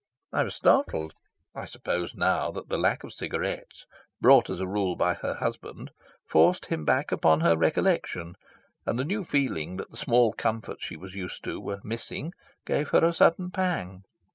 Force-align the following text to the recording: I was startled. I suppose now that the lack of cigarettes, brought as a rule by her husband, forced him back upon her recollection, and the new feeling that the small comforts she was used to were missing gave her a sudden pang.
I 0.33 0.41
was 0.41 0.55
startled. 0.55 1.13
I 1.53 1.65
suppose 1.65 2.15
now 2.15 2.49
that 2.53 2.69
the 2.69 2.79
lack 2.79 3.03
of 3.03 3.13
cigarettes, 3.13 3.85
brought 4.19 4.49
as 4.49 4.59
a 4.59 4.65
rule 4.65 4.95
by 4.95 5.13
her 5.13 5.35
husband, 5.35 5.91
forced 6.25 6.65
him 6.65 6.85
back 6.85 7.11
upon 7.11 7.41
her 7.41 7.55
recollection, 7.55 8.35
and 8.83 8.97
the 8.97 9.05
new 9.05 9.23
feeling 9.23 9.77
that 9.77 9.91
the 9.91 9.97
small 9.97 10.33
comforts 10.33 10.83
she 10.85 10.97
was 10.97 11.13
used 11.13 11.43
to 11.43 11.59
were 11.61 11.81
missing 11.83 12.33
gave 12.65 12.89
her 12.89 13.05
a 13.05 13.13
sudden 13.13 13.51
pang. 13.51 14.03